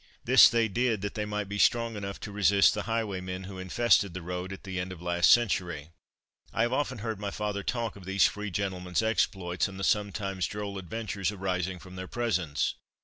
This 0.23 0.49
they 0.49 0.67
did 0.67 1.01
that 1.01 1.13
they 1.13 1.25
might 1.25 1.47
be 1.47 1.59
strong 1.59 1.95
enough 1.95 2.19
to 2.21 2.31
resist 2.31 2.73
the 2.73 2.89
highwaymen 2.89 3.43
who 3.43 3.59
infested 3.59 4.15
the 4.15 4.23
roads 4.23 4.51
at 4.51 4.63
the 4.63 4.79
end 4.79 4.91
of 4.91 4.97
the 4.97 5.05
last 5.05 5.29
century. 5.29 5.91
I 6.51 6.63
have 6.63 6.73
often 6.73 6.97
heard 7.05 7.19
my 7.19 7.29
father 7.29 7.61
talk 7.61 7.95
of 7.95 8.05
these 8.05 8.25
free 8.25 8.49
gentlemen's 8.49 9.03
exploits, 9.03 9.67
and 9.67 9.79
the 9.79 9.83
sometimes 9.83 10.47
droll 10.47 10.79
adventures 10.79 11.31
arising 11.31 11.77
from 11.77 11.97
their 11.97 12.07
presence. 12.07 12.73